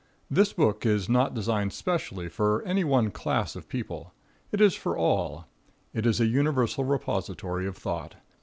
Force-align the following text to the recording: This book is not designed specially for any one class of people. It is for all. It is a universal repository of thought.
This 0.31 0.51
book 0.51 0.83
is 0.83 1.07
not 1.07 1.35
designed 1.35 1.73
specially 1.73 2.27
for 2.27 2.63
any 2.63 2.83
one 2.83 3.11
class 3.11 3.55
of 3.55 3.69
people. 3.69 4.15
It 4.51 4.59
is 4.59 4.73
for 4.73 4.97
all. 4.97 5.45
It 5.93 6.07
is 6.07 6.19
a 6.19 6.25
universal 6.25 6.83
repository 6.83 7.67
of 7.67 7.77
thought. 7.77 8.15